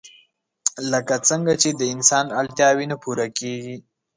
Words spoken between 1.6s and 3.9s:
چې د انسان اړتياوې نه پوره کيږي